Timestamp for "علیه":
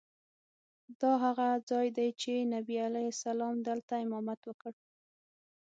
2.87-3.07